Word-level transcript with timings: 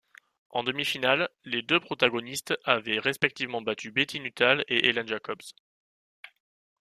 En 0.49 0.63
demi-finale, 0.63 1.29
les 1.45 1.61
deux 1.61 1.79
protagonistes 1.79 2.57
avaient 2.63 2.97
respectivement 2.97 3.61
battu 3.61 3.91
Betty 3.91 4.19
Nuthall 4.19 4.65
et 4.67 4.87
Helen 4.89 5.07
Jacobs. 5.07 5.43